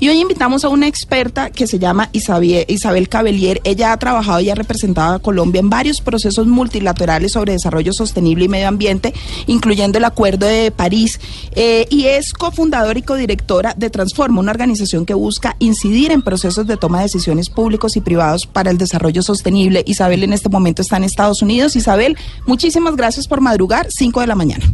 Y 0.00 0.08
hoy 0.08 0.20
invitamos 0.20 0.64
a 0.64 0.68
una 0.68 0.86
experta 0.86 1.50
que 1.50 1.66
se 1.66 1.78
llama 1.78 2.08
Isabel, 2.12 2.64
Isabel 2.68 3.08
Cabellier. 3.08 3.60
Ella 3.64 3.92
ha 3.92 3.96
trabajado 3.96 4.40
y 4.40 4.48
ha 4.48 4.54
representado 4.54 5.14
a 5.14 5.18
Colombia 5.18 5.58
en 5.58 5.70
varios 5.70 6.00
procesos 6.00 6.46
multilaterales 6.46 7.32
sobre 7.32 7.52
desarrollo 7.52 7.92
sostenible 7.92 8.44
y 8.44 8.48
medio 8.48 8.68
ambiente, 8.68 9.12
incluyendo 9.46 9.98
el 9.98 10.04
Acuerdo 10.04 10.46
de 10.46 10.70
París, 10.70 11.20
eh, 11.56 11.86
y 11.90 12.04
es 12.04 12.32
cofundadora 12.32 12.98
y 12.98 13.02
codirectora 13.02 13.74
de 13.76 13.90
Transforma, 13.90 14.40
una 14.40 14.52
organización 14.52 15.04
que 15.04 15.14
busca 15.14 15.56
incidir 15.58 16.12
en 16.12 16.22
procesos 16.22 16.66
de 16.66 16.76
toma 16.76 16.98
de 16.98 17.04
decisiones 17.04 17.50
públicos 17.50 17.96
y 17.96 18.00
privados 18.00 18.46
para 18.46 18.70
el 18.70 18.78
desarrollo 18.78 19.22
sostenible. 19.22 19.82
Isabel 19.86 20.22
en 20.22 20.32
este 20.32 20.48
momento 20.48 20.82
está 20.82 20.96
en 20.96 21.04
Estados 21.04 21.42
Unidos. 21.42 21.74
Isabel, 21.74 22.16
muchísimas 22.46 22.94
gracias 22.94 23.26
por 23.26 23.40
madrugar, 23.40 23.88
5 23.90 24.20
de 24.20 24.26
la 24.26 24.34
mañana. 24.36 24.64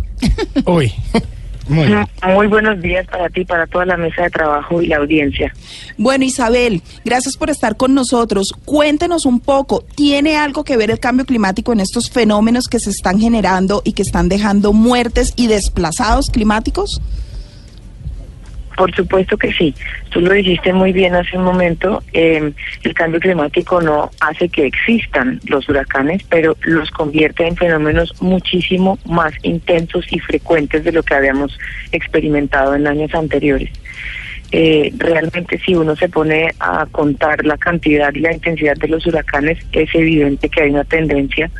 Uy. 0.67 0.93
Muy, 1.69 2.47
buenos 2.47 2.81
días 2.81 3.07
para 3.07 3.29
ti, 3.29 3.45
para 3.45 3.67
toda 3.67 3.87
la 3.87 3.97
mesa 3.97 4.23
de 4.23 4.31
trabajo 4.31 4.83
y 4.83 4.87
la 4.87 4.97
audiencia. 4.97 5.55
Bueno, 5.97 6.25
Isabel, 6.25 6.83
gracias 7.05 7.37
por 7.37 7.51
estar 7.51 7.77
con 7.77 7.95
nosotros. 7.95 8.55
Cuéntenos 8.65 9.25
un 9.27 9.41
poco, 9.41 9.85
¿tiene 9.95 10.37
algo 10.37 10.65
que 10.65 10.77
ver 10.77 10.91
el 10.91 11.01
cambio 11.01 11.25
climático 11.25 11.73
en 11.73 11.81
estos 11.81 12.11
fenómenos 12.11 12.69
que 12.69 12.81
se 12.81 12.91
están 12.91 13.19
generando 13.19 13.83
y 13.85 13.93
que 13.93 14.03
están 14.03 14.29
dejando 14.29 14.73
muertes 14.73 15.33
y 15.37 15.47
desplazados 15.47 16.31
climáticos? 16.31 17.01
Por 18.77 18.95
supuesto 18.95 19.37
que 19.37 19.53
sí. 19.53 19.75
Tú 20.11 20.21
lo 20.21 20.33
dijiste 20.33 20.73
muy 20.73 20.93
bien 20.93 21.15
hace 21.15 21.37
un 21.37 21.45
momento. 21.45 22.03
Eh, 22.13 22.53
el 22.83 22.95
cambio 22.95 23.21
climático 23.21 23.81
no 23.81 24.11
hace 24.21 24.49
que 24.49 24.67
existan 24.67 25.41
los 25.47 25.69
huracanes, 25.69 26.23
pero 26.29 26.57
los 26.63 26.91
convierte 26.91 27.47
en 27.47 27.57
fenómenos 27.57 28.21
muchísimo 28.21 28.99
más 29.07 29.33
intensos 29.43 30.05
y 30.13 30.19
frecuentes 30.19 30.85
de 30.85 30.93
lo 30.93 31.03
que 31.03 31.15
habíamos 31.15 31.59
experimentado 31.93 32.75
en 32.75 32.87
años 32.87 33.15
anteriores. 33.15 33.71
Eh, 34.53 34.93
realmente 34.99 35.59
si 35.59 35.75
uno 35.75 35.97
se 35.97 36.09
pone 36.09 36.53
a 36.61 36.87
contar 36.87 37.45
la 37.45 37.57
cantidad 37.57 38.15
y 38.15 38.21
la 38.21 38.33
intensidad 38.33 38.77
de 38.77 38.89
los 38.89 39.07
huracanes, 39.07 39.59
es 39.73 39.93
evidente 39.95 40.49
que 40.49 40.63
hay 40.63 40.71
una 40.71 40.85
tendencia 40.85 41.51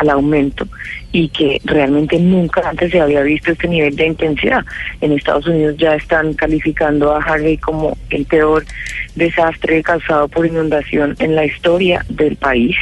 al 0.00 0.10
aumento 0.10 0.66
y 1.12 1.28
que 1.28 1.60
realmente 1.64 2.18
nunca 2.18 2.62
antes 2.68 2.90
se 2.90 3.00
había 3.00 3.22
visto 3.22 3.52
este 3.52 3.68
nivel 3.68 3.94
de 3.96 4.06
intensidad. 4.06 4.64
En 5.00 5.12
Estados 5.12 5.46
Unidos 5.46 5.76
ya 5.76 5.94
están 5.94 6.34
calificando 6.34 7.14
a 7.14 7.22
Harvey 7.22 7.58
como 7.58 7.96
el 8.10 8.24
peor 8.26 8.64
desastre 9.14 9.82
causado 9.82 10.28
por 10.28 10.46
inundación 10.46 11.16
en 11.18 11.34
la 11.34 11.44
historia 11.44 12.04
del 12.08 12.36
país. 12.36 12.76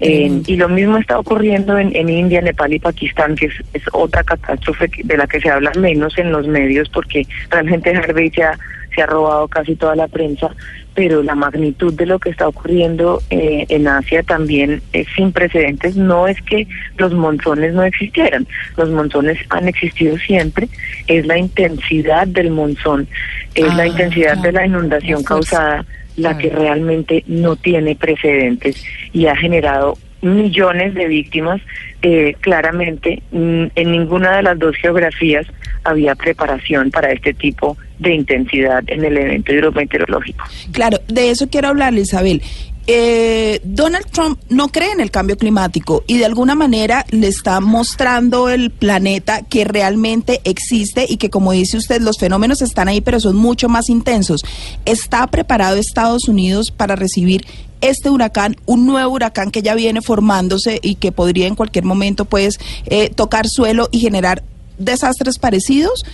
Mm. 0.00 0.42
y 0.46 0.56
lo 0.56 0.68
mismo 0.68 0.98
está 0.98 1.18
ocurriendo 1.18 1.78
en, 1.78 1.94
en, 1.94 2.08
India, 2.08 2.42
Nepal 2.42 2.72
y 2.74 2.80
Pakistán, 2.80 3.36
que 3.36 3.46
es, 3.46 3.82
otra 3.92 4.24
catástrofe 4.24 4.90
de 5.02 5.16
la 5.16 5.26
que 5.26 5.40
se 5.40 5.48
habla 5.48 5.70
menos 5.78 6.18
en 6.18 6.32
los 6.32 6.48
medios, 6.48 6.88
porque 6.88 7.26
realmente 7.48 7.96
Harvey 7.96 8.28
ya 8.30 8.58
se 8.94 9.02
ha 9.02 9.06
robado 9.06 9.48
casi 9.48 9.74
toda 9.76 9.96
la 9.96 10.08
prensa, 10.08 10.54
pero 10.94 11.22
la 11.22 11.34
magnitud 11.34 11.92
de 11.92 12.06
lo 12.06 12.18
que 12.18 12.30
está 12.30 12.46
ocurriendo 12.48 13.20
eh, 13.30 13.66
en 13.68 13.88
Asia 13.88 14.22
también 14.22 14.80
es 14.92 15.06
sin 15.16 15.32
precedentes. 15.32 15.96
No 15.96 16.28
es 16.28 16.40
que 16.42 16.66
los 16.98 17.12
monzones 17.12 17.74
no 17.74 17.82
existieran, 17.82 18.46
los 18.76 18.90
monzones 18.90 19.38
han 19.50 19.68
existido 19.68 20.16
siempre, 20.18 20.68
es 21.06 21.26
la 21.26 21.38
intensidad 21.38 22.26
del 22.26 22.50
monzón, 22.50 23.08
es 23.54 23.74
la 23.74 23.82
ah, 23.82 23.86
intensidad 23.86 24.36
de 24.38 24.52
la 24.52 24.66
inundación 24.66 25.22
causada 25.24 25.84
la 26.16 26.38
que 26.38 26.50
realmente 26.50 27.24
no 27.26 27.56
tiene 27.56 27.96
precedentes 27.96 28.84
y 29.12 29.26
ha 29.26 29.36
generado 29.36 29.98
millones 30.22 30.94
de 30.94 31.06
víctimas. 31.06 31.60
Eh, 32.02 32.34
claramente, 32.40 33.22
mm, 33.30 33.64
en 33.74 33.92
ninguna 33.92 34.36
de 34.36 34.42
las 34.42 34.58
dos 34.58 34.76
geografías 34.76 35.46
había 35.84 36.14
preparación 36.14 36.90
para 36.90 37.12
este 37.12 37.34
tipo 37.34 37.76
de 37.98 38.14
intensidad 38.14 38.82
en 38.88 39.04
el 39.04 39.16
evento 39.16 39.52
hidrometeorológico. 39.52 40.44
Claro, 40.72 40.98
de 41.08 41.30
eso 41.30 41.48
quiero 41.48 41.68
hablarle, 41.68 42.00
Isabel. 42.00 42.42
Eh, 42.86 43.60
Donald 43.64 44.04
Trump 44.10 44.38
no 44.50 44.68
cree 44.68 44.92
en 44.92 45.00
el 45.00 45.10
cambio 45.10 45.38
climático 45.38 46.04
y 46.06 46.18
de 46.18 46.26
alguna 46.26 46.54
manera 46.54 47.06
le 47.10 47.28
está 47.28 47.60
mostrando 47.60 48.50
el 48.50 48.70
planeta 48.70 49.40
que 49.40 49.64
realmente 49.64 50.42
existe 50.44 51.06
y 51.08 51.16
que 51.16 51.30
como 51.30 51.52
dice 51.52 51.78
usted 51.78 52.02
los 52.02 52.18
fenómenos 52.18 52.60
están 52.60 52.88
ahí 52.88 53.00
pero 53.00 53.20
son 53.20 53.36
mucho 53.36 53.70
más 53.70 53.88
intensos. 53.88 54.42
¿Está 54.84 55.26
preparado 55.28 55.76
Estados 55.76 56.28
Unidos 56.28 56.70
para 56.70 56.94
recibir 56.94 57.46
este 57.80 58.10
huracán, 58.10 58.56
un 58.66 58.86
nuevo 58.86 59.14
huracán 59.14 59.50
que 59.50 59.62
ya 59.62 59.74
viene 59.74 60.02
formándose 60.02 60.78
y 60.82 60.96
que 60.96 61.10
podría 61.10 61.46
en 61.46 61.54
cualquier 61.54 61.84
momento 61.84 62.26
pues 62.26 62.58
eh, 62.86 63.08
tocar 63.08 63.46
suelo 63.48 63.88
y 63.92 64.00
generar 64.00 64.42
desastres 64.78 65.38
parecidos? 65.38 66.04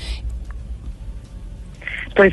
Pues 2.15 2.33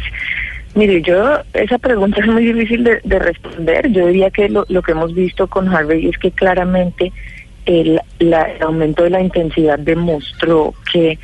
mire, 0.78 1.02
yo 1.02 1.40
esa 1.54 1.78
pregunta 1.78 2.22
es 2.22 2.28
muy 2.28 2.46
difícil 2.46 2.84
de, 2.84 3.20
responder. 3.20 3.92
Yo 3.92 4.08
diría 4.08 4.30
que 4.30 4.48
lo, 4.48 4.66
lo, 4.70 4.82
que 4.82 4.92
hemos 4.92 5.14
visto 5.14 5.48
con 5.48 5.68
Harvey 5.68 6.08
es 6.08 6.18
que 6.18 6.32
claramente 6.32 7.12
el, 7.66 8.00
el 8.20 8.34
aumento 8.62 9.04
de 9.04 9.10
la 9.10 9.22
intensidad 9.22 9.80
demostró 9.80 10.74
que 10.92 11.20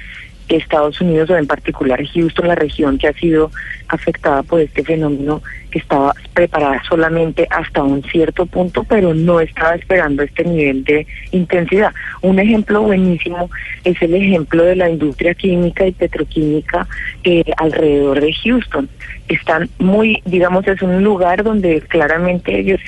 Estados 0.50 1.00
Unidos 1.02 1.30
o 1.30 1.38
en 1.38 1.48
particular 1.48 2.00
Houston, 2.06 2.48
la 2.48 2.56
región 2.56 2.98
que 2.98 3.08
ha 3.08 3.14
sido 3.14 3.52
afectada 3.88 4.44
por 4.44 4.60
este 4.60 4.84
fenómeno, 4.84 5.42
que 5.72 5.80
estaba 5.80 6.14
preparada 6.34 6.82
solamente 6.88 7.48
hasta 7.50 7.84
un 7.84 8.04
cierto 8.04 8.46
punto, 8.46 8.84
pero 8.84 9.14
no 9.14 9.40
estaba 9.40 9.76
esperando 9.76 10.24
este 10.24 10.44
nivel 10.44 10.84
de 10.84 11.08
intensidad. 11.32 11.94
Un 12.22 12.40
ejemplo 12.40 12.82
buenísimo 12.82 13.50
es 13.84 14.02
el 14.02 14.16
ejemplo 14.16 14.64
de 14.64 14.76
la 14.76 14.90
industria 14.90 15.34
química 15.34 15.86
y 15.86 15.92
petroquímica 15.92 16.88
eh, 17.24 17.44
alrededor 17.58 18.22
de 18.22 18.34
Houston. 18.34 18.90
Están 19.28 19.70
muy, 19.80 20.22
digamos, 20.26 20.68
es 20.68 20.82
un 20.82 21.04
lugar 21.04 21.44
donde 21.44 21.82
claramente 21.82 22.60
ellos 22.60 22.80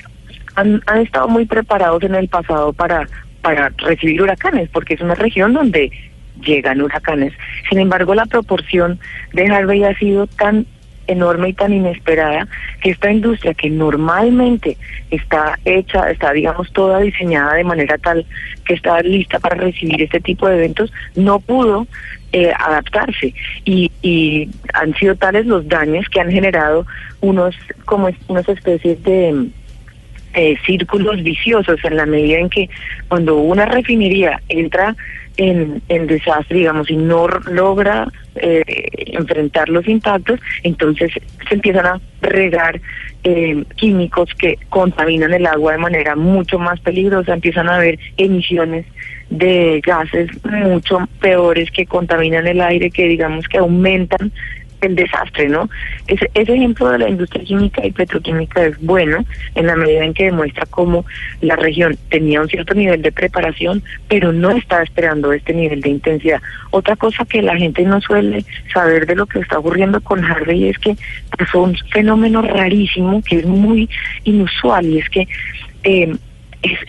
han, 0.54 0.82
han 0.86 1.00
estado 1.00 1.28
muy 1.28 1.46
preparados 1.46 2.02
en 2.02 2.14
el 2.14 2.28
pasado 2.28 2.72
para 2.72 3.06
para 3.46 3.68
recibir 3.78 4.20
huracanes, 4.20 4.68
porque 4.70 4.94
es 4.94 5.00
una 5.00 5.14
región 5.14 5.52
donde 5.52 5.92
llegan 6.44 6.82
huracanes. 6.82 7.32
Sin 7.68 7.78
embargo, 7.78 8.14
la 8.14 8.26
proporción 8.26 8.98
de 9.32 9.46
Harvey 9.46 9.84
ha 9.84 9.96
sido 9.98 10.26
tan 10.26 10.66
enorme 11.06 11.50
y 11.50 11.52
tan 11.52 11.72
inesperada 11.72 12.48
que 12.80 12.90
esta 12.90 13.10
industria 13.10 13.54
que 13.54 13.70
normalmente 13.70 14.76
está 15.10 15.58
hecha, 15.64 16.10
está 16.10 16.32
digamos 16.32 16.72
toda 16.72 17.00
diseñada 17.00 17.54
de 17.54 17.64
manera 17.64 17.96
tal 17.98 18.26
que 18.64 18.74
está 18.74 19.00
lista 19.02 19.38
para 19.38 19.56
recibir 19.56 20.02
este 20.02 20.20
tipo 20.20 20.48
de 20.48 20.56
eventos, 20.56 20.92
no 21.14 21.38
pudo 21.38 21.86
eh, 22.32 22.52
adaptarse 22.58 23.32
y, 23.64 23.90
y 24.02 24.50
han 24.74 24.94
sido 24.94 25.14
tales 25.14 25.46
los 25.46 25.68
daños 25.68 26.08
que 26.08 26.20
han 26.20 26.30
generado 26.30 26.86
unos 27.20 27.54
como 27.84 28.10
unas 28.28 28.48
especies 28.48 29.02
de 29.04 29.48
eh, 30.34 30.56
círculos 30.66 31.22
viciosos 31.22 31.82
en 31.84 31.96
la 31.96 32.04
medida 32.04 32.38
en 32.38 32.50
que 32.50 32.68
cuando 33.08 33.36
una 33.36 33.64
refinería 33.64 34.40
entra 34.48 34.94
en, 35.36 35.82
desastre, 36.06 36.58
digamos, 36.58 36.90
y 36.90 36.96
no 36.96 37.28
logra 37.28 38.08
eh, 38.36 38.62
enfrentar 39.06 39.68
los 39.68 39.86
impactos, 39.86 40.40
entonces 40.62 41.12
se 41.48 41.54
empiezan 41.54 41.86
a 41.86 42.00
regar 42.22 42.80
eh, 43.24 43.64
químicos 43.76 44.30
que 44.38 44.58
contaminan 44.68 45.32
el 45.34 45.46
agua 45.46 45.72
de 45.72 45.78
manera 45.78 46.16
mucho 46.16 46.58
más 46.58 46.80
peligrosa, 46.80 47.34
empiezan 47.34 47.68
a 47.68 47.76
haber 47.76 47.98
emisiones 48.16 48.86
de 49.30 49.80
gases 49.84 50.30
mucho 50.44 51.00
peores 51.20 51.70
que 51.70 51.86
contaminan 51.86 52.46
el 52.46 52.60
aire, 52.60 52.90
que 52.90 53.08
digamos 53.08 53.48
que 53.48 53.58
aumentan 53.58 54.32
el 54.86 54.96
desastre, 54.96 55.48
¿no? 55.48 55.68
Ese, 56.06 56.30
ese 56.34 56.54
ejemplo 56.54 56.88
de 56.90 56.98
la 56.98 57.08
industria 57.08 57.44
química 57.44 57.86
y 57.86 57.92
petroquímica 57.92 58.64
es 58.64 58.80
bueno 58.80 59.24
en 59.54 59.66
la 59.66 59.76
medida 59.76 60.04
en 60.04 60.14
que 60.14 60.24
demuestra 60.24 60.66
cómo 60.66 61.04
la 61.40 61.56
región 61.56 61.96
tenía 62.08 62.40
un 62.40 62.48
cierto 62.48 62.74
nivel 62.74 63.02
de 63.02 63.12
preparación, 63.12 63.82
pero 64.08 64.32
no 64.32 64.50
estaba 64.50 64.82
esperando 64.82 65.32
este 65.32 65.52
nivel 65.52 65.80
de 65.80 65.90
intensidad. 65.90 66.40
Otra 66.70 66.96
cosa 66.96 67.24
que 67.24 67.42
la 67.42 67.56
gente 67.56 67.82
no 67.82 68.00
suele 68.00 68.44
saber 68.72 69.06
de 69.06 69.16
lo 69.16 69.26
que 69.26 69.40
está 69.40 69.58
ocurriendo 69.58 70.00
con 70.00 70.24
Harvey 70.24 70.68
es 70.68 70.78
que 70.78 70.96
pasó 71.36 71.62
un 71.62 71.76
fenómeno 71.92 72.42
rarísimo 72.42 73.22
que 73.22 73.36
es 73.38 73.46
muy 73.46 73.88
inusual 74.24 74.86
y 74.86 74.98
es 74.98 75.08
que 75.08 75.28
eh, 75.84 76.16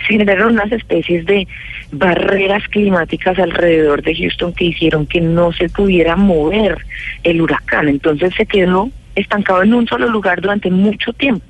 generaron 0.07 0.53
unas 0.53 0.71
especies 0.71 1.25
de 1.25 1.47
barreras 1.91 2.67
climáticas 2.69 3.37
alrededor 3.39 4.01
de 4.01 4.15
Houston 4.15 4.53
que 4.53 4.65
hicieron 4.65 5.05
que 5.05 5.21
no 5.21 5.51
se 5.53 5.69
pudiera 5.69 6.15
mover 6.15 6.77
el 7.23 7.41
huracán. 7.41 7.87
Entonces 7.87 8.33
se 8.35 8.45
quedó 8.45 8.89
estancado 9.15 9.63
en 9.63 9.73
un 9.73 9.87
solo 9.87 10.07
lugar 10.09 10.41
durante 10.41 10.69
mucho 10.69 11.11
tiempo. 11.13 11.45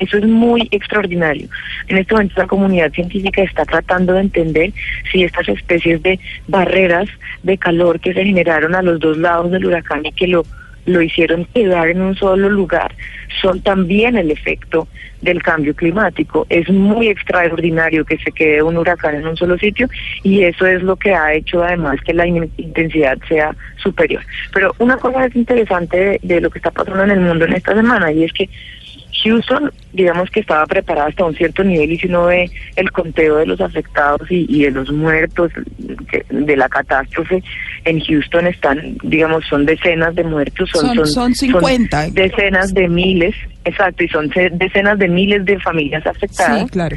Eso 0.00 0.18
es 0.18 0.26
muy 0.26 0.68
extraordinario. 0.72 1.48
En 1.88 1.98
este 1.98 2.14
momento 2.14 2.34
la 2.36 2.46
comunidad 2.46 2.92
científica 2.92 3.42
está 3.42 3.64
tratando 3.64 4.14
de 4.14 4.22
entender 4.22 4.72
si 5.12 5.22
estas 5.22 5.48
especies 5.48 6.02
de 6.02 6.18
barreras 6.48 7.08
de 7.42 7.56
calor 7.56 8.00
que 8.00 8.12
se 8.12 8.24
generaron 8.24 8.74
a 8.74 8.82
los 8.82 8.98
dos 8.98 9.16
lados 9.16 9.50
del 9.52 9.66
huracán 9.66 10.04
y 10.04 10.12
que 10.12 10.26
lo 10.26 10.44
lo 10.86 11.02
hicieron 11.02 11.46
quedar 11.46 11.88
en 11.88 12.00
un 12.00 12.14
solo 12.14 12.48
lugar, 12.48 12.94
son 13.40 13.60
también 13.60 14.16
el 14.16 14.30
efecto 14.30 14.88
del 15.22 15.42
cambio 15.42 15.74
climático. 15.74 16.46
Es 16.50 16.68
muy 16.68 17.08
extraordinario 17.08 18.04
que 18.04 18.18
se 18.18 18.30
quede 18.30 18.62
un 18.62 18.76
huracán 18.76 19.14
en 19.14 19.26
un 19.26 19.36
solo 19.36 19.56
sitio 19.58 19.88
y 20.22 20.42
eso 20.42 20.66
es 20.66 20.82
lo 20.82 20.96
que 20.96 21.14
ha 21.14 21.32
hecho 21.32 21.62
además 21.64 21.98
que 22.04 22.12
la 22.12 22.26
intensidad 22.26 23.18
sea 23.28 23.56
superior. 23.76 24.22
Pero 24.52 24.74
una 24.78 24.96
cosa 24.98 25.24
es 25.26 25.34
interesante 25.34 25.96
de, 25.96 26.20
de 26.22 26.40
lo 26.40 26.50
que 26.50 26.58
está 26.58 26.70
pasando 26.70 27.02
en 27.04 27.10
el 27.10 27.20
mundo 27.20 27.46
en 27.46 27.54
esta 27.54 27.74
semana 27.74 28.12
y 28.12 28.24
es 28.24 28.32
que 28.32 28.48
Houston, 29.24 29.72
digamos 29.92 30.30
que 30.30 30.40
estaba 30.40 30.66
preparada 30.66 31.08
hasta 31.08 31.24
un 31.24 31.34
cierto 31.34 31.64
nivel 31.64 31.92
y 31.92 31.98
si 31.98 32.06
uno 32.06 32.26
ve 32.26 32.50
el 32.76 32.92
conteo 32.92 33.36
de 33.36 33.46
los 33.46 33.60
afectados 33.60 34.30
y, 34.30 34.62
de 34.62 34.70
los 34.70 34.92
muertos 34.92 35.50
de 36.30 36.56
la 36.56 36.68
catástrofe, 36.68 37.42
en 37.84 38.00
Houston 38.00 38.46
están, 38.46 38.98
digamos, 39.02 39.44
son 39.48 39.64
decenas 39.64 40.14
de 40.14 40.24
muertos, 40.24 40.70
son, 40.70 41.06
son, 41.06 41.34
50. 41.34 42.10
decenas 42.10 42.74
de 42.74 42.88
miles, 42.88 43.34
exacto, 43.64 44.04
y 44.04 44.08
son 44.08 44.30
decenas 44.52 44.98
de 44.98 45.08
miles 45.08 45.44
de 45.44 45.58
familias 45.58 46.06
afectadas. 46.06 46.62
Sí, 46.62 46.68
claro. 46.68 46.96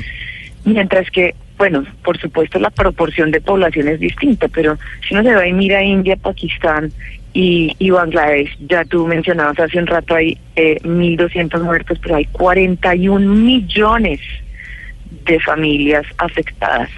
Mientras 0.66 1.10
que, 1.12 1.34
bueno, 1.58 1.86
por 2.04 2.18
supuesto 2.20 2.60
la 2.60 2.70
proporción 2.70 3.32
de 3.32 3.40
población 3.40 3.88
es 3.88 4.00
distinta, 4.00 4.48
pero 4.50 4.78
si 5.08 5.14
uno 5.14 5.24
se 5.24 5.34
va 5.34 5.48
y 5.48 5.54
mira 5.54 5.82
India, 5.82 6.18
Pakistán 6.18 6.92
y, 7.38 7.76
y 7.78 7.92
Bangladesh, 7.92 8.50
ya 8.68 8.84
tú 8.84 9.06
mencionabas 9.06 9.60
hace 9.60 9.78
un 9.78 9.86
rato 9.86 10.16
hay 10.16 10.40
eh, 10.56 10.80
1.200 10.82 11.62
muertos, 11.62 12.00
pero 12.02 12.16
hay 12.16 12.26
41 12.26 13.32
millones 13.32 14.20
de 15.24 15.40
familias 15.42 16.04
afectadas. 16.18 16.90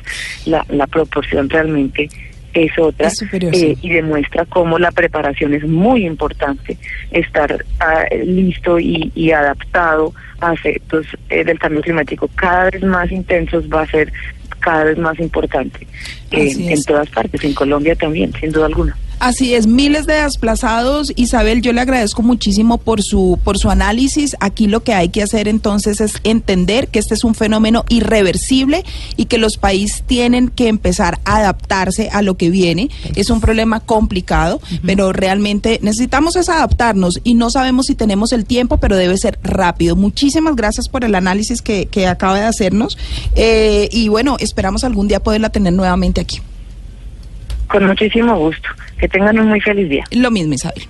La, 0.45 0.65
la 0.69 0.87
proporción 0.87 1.49
realmente 1.49 2.07
es 2.53 2.71
otra 2.79 3.11
eh, 3.33 3.75
y 3.81 3.89
demuestra 3.89 4.45
cómo 4.45 4.79
la 4.79 4.93
preparación 4.93 5.53
es 5.55 5.67
muy 5.67 6.05
importante, 6.05 6.77
estar 7.11 7.65
ah, 7.81 8.05
listo 8.23 8.79
y, 8.79 9.11
y, 9.15 9.31
adaptado 9.31 10.13
a 10.39 10.53
efectos 10.53 11.05
eh, 11.29 11.43
del 11.43 11.59
cambio 11.59 11.81
climático 11.81 12.29
cada 12.35 12.69
vez 12.69 12.81
más 12.81 13.11
intensos 13.11 13.65
va 13.69 13.81
a 13.81 13.87
ser 13.87 14.13
cada 14.61 14.85
vez 14.85 14.97
más 14.97 15.19
importante 15.19 15.85
en 16.31 16.83
todas 16.83 17.09
partes, 17.09 17.43
en 17.43 17.53
Colombia 17.53 17.93
también, 17.95 18.31
sin 18.39 18.53
duda 18.53 18.67
alguna. 18.67 18.95
Así 19.19 19.53
es, 19.53 19.67
miles 19.67 20.05
de 20.05 20.13
desplazados. 20.13 21.11
Isabel, 21.17 21.61
yo 21.61 21.73
le 21.73 21.81
agradezco 21.81 22.21
muchísimo 22.21 22.77
por 22.77 23.03
su, 23.03 23.37
por 23.43 23.57
su 23.57 23.69
análisis. 23.69 24.37
Aquí 24.39 24.67
lo 24.67 24.81
que 24.81 24.93
hay 24.93 25.09
que 25.09 25.21
hacer 25.21 25.49
entonces 25.49 25.99
es 25.99 26.13
entender 26.23 26.87
que 26.87 26.99
este 26.99 27.15
es 27.15 27.25
un 27.25 27.35
fenómeno 27.35 27.83
irreversible 27.89 28.85
y 29.17 29.25
que 29.25 29.37
los 29.37 29.57
países 29.57 30.03
tienen 30.07 30.47
que 30.47 30.69
empezar 30.69 31.19
a 31.25 31.39
adaptarse 31.39 32.09
a 32.13 32.21
lo 32.21 32.37
que 32.37 32.49
viene. 32.49 32.89
Es 33.15 33.29
un 33.29 33.41
problema 33.41 33.81
complicado, 33.81 34.61
pero 34.85 35.11
realmente 35.11 35.79
necesitamos 35.81 36.37
es 36.37 36.47
adaptarnos 36.47 37.19
y 37.25 37.33
no 37.33 37.49
sabemos 37.49 37.87
si 37.87 37.95
tenemos 37.95 38.31
el 38.31 38.45
tiempo, 38.45 38.77
pero 38.77 38.95
debe 38.95 39.17
ser 39.17 39.37
rápido. 39.43 39.97
Muchísimas 39.97 40.55
gracias 40.55 40.87
por 40.87 41.03
el 41.03 41.13
análisis 41.13 41.61
que, 41.61 41.87
que 41.87 42.07
acaba 42.07 42.39
de 42.39 42.45
hacernos. 42.45 42.97
Eh, 43.35 43.89
y 43.91 44.07
bueno, 44.07 44.37
esperamos 44.39 44.85
algún 44.85 45.09
día 45.09 45.19
poderla 45.19 45.49
tener 45.49 45.73
nuevamente 45.73 46.21
aquí. 46.21 46.39
Con 47.69 47.85
muchísimo 47.85 48.37
gusto. 48.37 48.67
Que 48.97 49.07
tengan 49.07 49.39
un 49.39 49.47
muy 49.47 49.61
feliz 49.61 49.89
día. 49.89 50.03
Lo 50.11 50.29
mismo, 50.29 50.53
Isabel. 50.53 50.83